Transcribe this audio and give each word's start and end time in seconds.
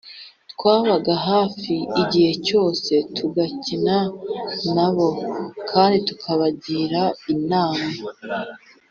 Twababaga 0.51 1.13
hafi 1.29 1.75
igihe 2.01 2.31
cyose, 2.47 2.93
tugakina 3.15 3.97
na 4.75 4.87
bo 4.95 5.07
kandi 5.71 5.97
tukabagira 6.07 7.01
inama 7.33 7.87